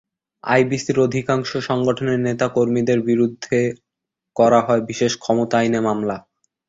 [0.43, 3.59] আইবিসির অধিকাংশ সংগঠনের নেতা কর্মীদের বিরুদ্ধে
[4.35, 6.17] করা হয় বিশেষ ক্ষমতা আইনে মামলা।